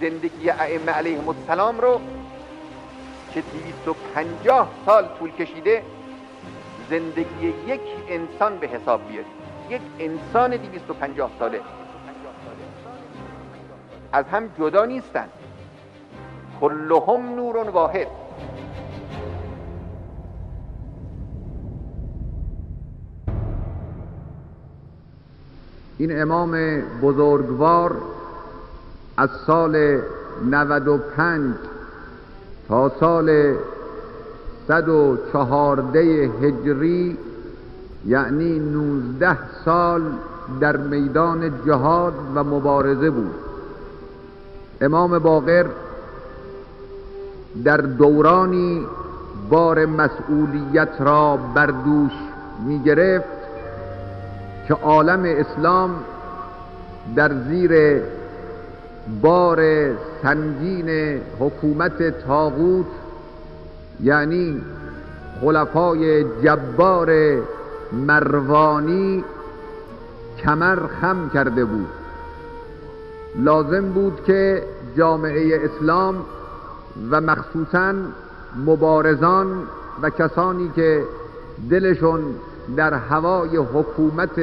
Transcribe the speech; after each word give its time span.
زندگی 0.00 0.50
ائمه 0.50 0.92
علیهم 0.92 1.28
السلام 1.28 1.80
رو 1.80 2.00
که 3.34 3.42
250 3.84 4.68
سال 4.86 5.08
طول 5.18 5.30
کشیده 5.30 5.82
زندگی 6.90 7.54
یک 7.66 7.80
انسان 8.08 8.58
به 8.58 8.66
حساب 8.66 9.08
بیارید 9.08 9.36
یک 9.70 9.80
انسان 9.98 10.56
250 10.56 11.30
ساله. 11.38 11.60
از 14.12 14.24
هم 14.24 14.50
جدا 14.58 14.84
نیستن. 14.84 15.28
کلهم 16.60 17.34
نور 17.34 17.56
واحد. 17.56 18.06
این 25.98 26.22
امام 26.22 26.80
بزرگوار 27.02 28.15
از 29.16 29.30
سال 29.46 30.00
95 30.50 31.54
تا 32.68 32.92
سال 33.00 33.54
114 34.68 36.00
هجری 36.42 37.18
یعنی 38.06 38.58
19 38.58 39.38
سال 39.64 40.02
در 40.60 40.76
میدان 40.76 41.52
جهاد 41.66 42.14
و 42.34 42.44
مبارزه 42.44 43.10
بود. 43.10 43.34
امام 44.80 45.18
باقر 45.18 45.66
در 47.64 47.76
دورانی 47.76 48.86
بار 49.50 49.86
مسئولیت 49.86 51.00
را 51.00 51.38
بر 51.54 51.66
دوش 51.66 52.12
می 52.66 52.78
گرفت 52.82 53.28
که 54.68 54.74
عالم 54.74 55.22
اسلام 55.24 55.90
در 57.16 57.32
زیر 57.48 58.02
بار 59.22 59.90
سنگین 60.22 61.20
حکومت 61.40 62.26
تاغوت 62.26 62.86
یعنی 64.02 64.60
خلفای 65.40 66.24
جبار 66.24 67.38
مروانی 67.92 69.24
کمر 70.38 70.78
خم 71.00 71.30
کرده 71.34 71.64
بود. 71.64 71.88
لازم 73.36 73.88
بود 73.88 74.24
که 74.26 74.62
جامعه 74.96 75.60
اسلام 75.64 76.14
و 77.10 77.20
مخصوصا 77.20 77.94
مبارزان 78.66 79.46
و 80.02 80.10
کسانی 80.10 80.70
که 80.76 81.04
دلشون 81.70 82.20
در 82.76 82.94
هوای 82.94 83.56
حکومت 83.56 84.40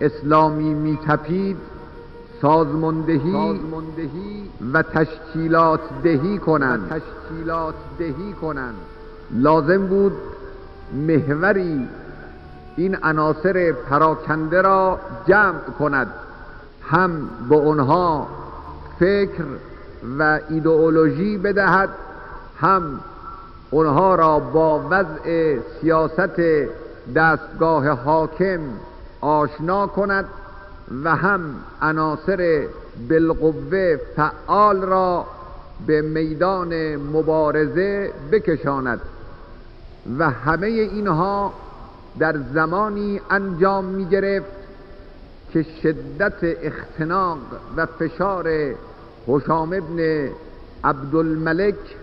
اسلامی 0.00 0.74
میتپید 0.74 1.56
سازماندهی 2.42 3.70
و 4.72 4.82
تشکیلات 4.82 5.80
دهی 6.02 6.38
کنند. 6.38 6.88
تشکیلات 6.88 7.74
دهی 7.98 8.32
کنند. 8.40 8.74
لازم 9.30 9.86
بود 9.86 10.12
محوری 10.92 11.88
این 12.76 12.96
عناصر 13.02 13.72
پراکنده 13.72 14.62
را 14.62 14.98
جمع 15.28 15.60
کند. 15.78 16.08
هم 16.82 17.28
به 17.48 17.60
آنها 17.60 18.26
فکر 18.98 19.44
و 20.18 20.40
ایدئولوژی 20.48 21.38
بدهد 21.38 21.88
هم 22.60 23.00
آنها 23.72 24.14
را 24.14 24.38
با 24.38 24.86
وضع 24.90 25.56
سیاست 25.80 26.40
دستگاه 27.14 27.88
حاکم 27.88 28.60
آشنا 29.20 29.86
کند. 29.86 30.24
و 31.04 31.16
هم 31.16 31.54
عناصر 31.82 32.66
بالقوه 33.08 33.96
فعال 34.16 34.82
را 34.82 35.26
به 35.86 36.02
میدان 36.02 36.96
مبارزه 36.96 38.12
بکشاند 38.32 39.00
و 40.18 40.30
همه 40.30 40.66
اینها 40.66 41.52
در 42.18 42.36
زمانی 42.54 43.20
انجام 43.30 43.84
می 43.84 44.04
گرفت 44.04 44.56
که 45.52 45.66
شدت 45.82 46.34
اختناق 46.42 47.38
و 47.76 47.86
فشار 47.86 48.74
حشام 49.26 49.72
ابن 49.72 50.28
عبدالملک 50.84 51.96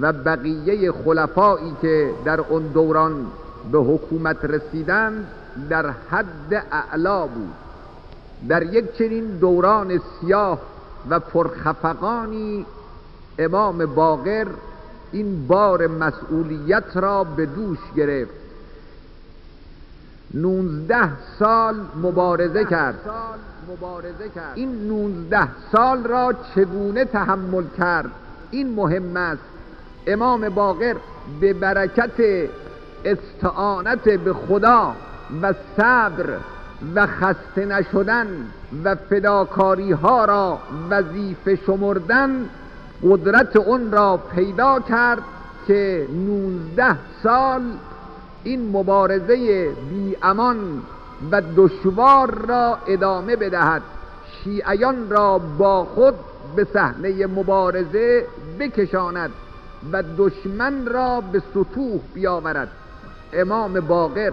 و 0.00 0.12
بقیه 0.12 0.92
خلفایی 0.92 1.76
که 1.82 2.10
در 2.24 2.40
اون 2.40 2.62
دوران 2.62 3.26
به 3.72 3.78
حکومت 3.78 4.44
رسیدند 4.44 5.26
در 5.70 5.90
حد 6.10 6.66
اعلا 6.72 7.26
بود. 7.26 7.61
در 8.48 8.62
یک 8.62 8.96
چنین 8.98 9.26
دوران 9.26 10.00
سیاه 10.20 10.58
و 11.10 11.20
پرخفقانی 11.20 12.66
امام 13.38 13.86
باقر 13.86 14.46
این 15.12 15.46
بار 15.46 15.86
مسئولیت 15.86 16.96
را 16.96 17.24
به 17.24 17.46
دوش 17.46 17.78
گرفت. 17.96 18.32
نونزده 20.34 21.10
سال 21.38 21.74
مبارزه 22.02 22.64
کرد. 22.64 23.10
این 24.54 24.88
نونزده 24.88 25.48
سال 25.72 26.04
را 26.04 26.34
چگونه 26.54 27.04
تحمل 27.04 27.64
کرد؟ 27.78 28.10
این 28.50 28.74
مهم 28.74 29.16
است. 29.16 29.42
امام 30.06 30.48
باقر 30.48 30.96
به 31.40 31.52
برکت 31.52 32.48
استعانت 33.04 34.08
به 34.08 34.32
خدا 34.32 34.94
و 35.42 35.54
صبر 35.76 36.36
و 36.94 37.06
خسته 37.06 37.64
نشدن 37.66 38.26
و 38.84 38.94
فداکاری 38.94 39.92
ها 39.92 40.24
را 40.24 40.58
وظیفه 40.90 41.56
شمردن 41.66 42.48
قدرت 43.02 43.56
اون 43.56 43.92
را 43.92 44.16
پیدا 44.34 44.80
کرد 44.80 45.22
که 45.66 46.06
نوزده 46.12 46.96
سال 47.22 47.62
این 48.44 48.68
مبارزه 48.68 49.68
بی 49.90 50.16
امان 50.22 50.82
و 51.30 51.42
دشوار 51.56 52.34
را 52.48 52.78
ادامه 52.86 53.36
بدهد. 53.36 53.82
شیعیان 54.44 55.10
را 55.10 55.38
با 55.38 55.84
خود 55.84 56.14
به 56.56 56.66
صحنه 56.74 57.26
مبارزه 57.26 58.26
بکشاند 58.60 59.30
و 59.92 60.02
دشمن 60.18 60.86
را 60.86 61.20
به 61.20 61.42
سطوح 61.54 62.00
بیاورد. 62.14 62.68
امام 63.32 63.80
باقر 63.80 64.32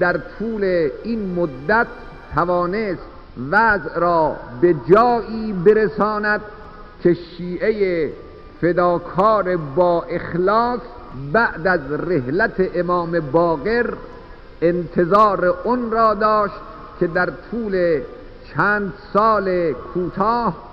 در 0.00 0.20
طول 0.38 0.90
این 1.04 1.34
مدت 1.34 1.86
توانست 2.34 3.02
وضع 3.50 3.98
را 3.98 4.36
به 4.60 4.74
جایی 4.90 5.52
برساند 5.52 6.40
که 7.02 7.14
شیعه 7.14 8.12
فداکار 8.60 9.56
با 9.56 10.02
اخلاص 10.02 10.80
بعد 11.32 11.66
از 11.66 11.80
رحلت 11.92 12.70
امام 12.74 13.20
باقر 13.20 13.94
انتظار 14.62 15.44
اون 15.64 15.90
را 15.90 16.14
داشت 16.14 16.54
که 17.00 17.06
در 17.06 17.32
طول 17.50 18.00
چند 18.54 18.92
سال 19.12 19.72
کوتاه 19.72 20.70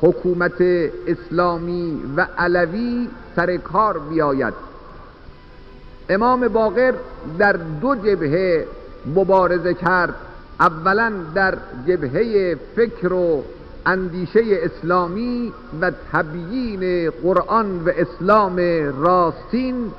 حکومت 0.00 0.60
اسلامی 1.06 2.02
و 2.16 2.26
علوی 2.38 3.08
سر 3.36 3.56
کار 3.56 3.98
بیاید. 3.98 4.54
امام 6.08 6.48
باقر 6.48 6.94
در 7.38 7.52
دو 7.52 7.94
جبهه 7.94 8.66
مبارزه 9.14 9.74
کرد. 9.74 10.14
اولا 10.60 11.12
در 11.34 11.54
جبهه 11.86 12.56
فکر 12.76 13.12
و 13.12 13.42
اندیشه 13.86 14.40
اسلامی 14.62 15.52
و 15.80 15.92
تبیین 16.12 17.10
قرآن 17.10 17.84
و 17.84 17.90
اسلام 17.96 18.56
راستین. 19.02 19.92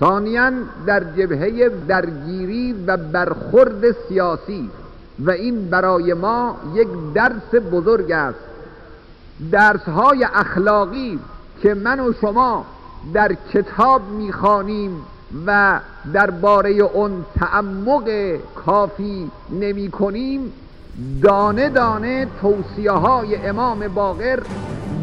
ثانیا 0.00 0.50
در 0.86 1.00
جبهه 1.00 1.70
درگیری 1.88 2.84
و 2.86 2.96
برخورد 2.96 3.92
سیاسی. 4.08 4.70
و 5.18 5.30
این 5.30 5.70
برای 5.70 6.14
ما 6.14 6.56
یک 6.74 6.88
درس 7.14 7.62
بزرگ 7.72 8.12
است. 8.12 8.38
درس 9.52 9.88
اخلاقی 10.34 11.18
که 11.62 11.74
من 11.74 12.00
و 12.00 12.12
شما 12.20 12.66
در 13.14 13.36
کتاب 13.52 14.02
می‌خوانیم. 14.10 15.02
و 15.46 15.80
درباره 16.12 16.70
اون 16.70 17.24
تعمق 17.38 18.10
کافی 18.54 19.30
نمی 19.50 19.90
کنیم. 19.90 20.52
دانه 21.22 21.68
دانه 21.68 22.26
توصیه 22.40 22.90
های 22.90 23.36
امام 23.36 23.88
باقر 23.88 24.40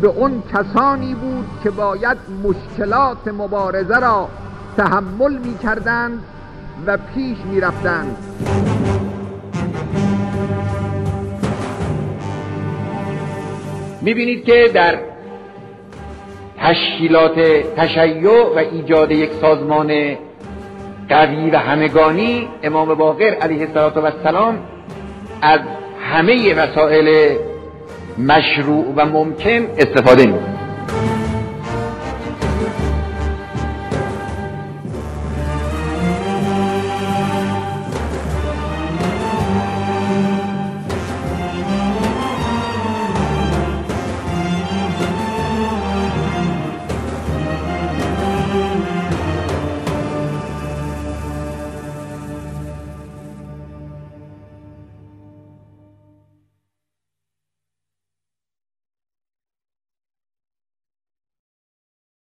به 0.02 0.08
اون 0.08 0.44
کسانی 0.54 1.16
بود 1.16 1.46
که 1.64 1.70
باید 1.70 2.18
مشکلات 2.44 3.28
مبارزه 3.28 4.00
را 4.00 4.30
تحمل 4.78 5.38
می 5.38 5.58
کردند 5.58 6.24
و 6.88 6.98
پیش 6.98 7.38
می 7.52 7.60
رفتند. 7.60 8.18
می‌بینید 14.02 14.44
که 14.44 14.72
در 14.74 15.13
تشکیلات 16.64 17.40
تشیع 17.78 18.54
و 18.56 18.58
ایجاد 18.58 19.12
یک 19.12 19.32
سازمان 19.42 20.18
قوی 21.10 21.50
و 21.50 21.58
همگانی 21.58 22.48
امام 22.64 22.94
باقر 22.94 23.34
علیه 23.42 23.68
السلام 23.76 24.60
از 25.42 25.60
همه 26.12 26.54
وسایل 26.54 27.38
مشروع 28.18 28.94
و 28.96 29.06
ممکن 29.06 29.68
استفاده 29.78 30.26
می‌کنیم 30.26 30.63